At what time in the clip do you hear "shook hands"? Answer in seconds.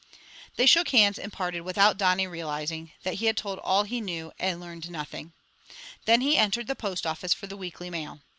0.65-1.19